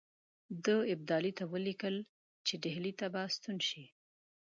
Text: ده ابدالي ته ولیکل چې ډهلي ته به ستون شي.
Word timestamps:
ده 0.63 0.75
ابدالي 0.93 1.31
ته 1.37 1.43
ولیکل 1.53 1.95
چې 2.45 2.53
ډهلي 2.63 2.93
ته 2.99 3.05
به 3.13 3.21
ستون 3.35 3.57
شي. 3.69 3.85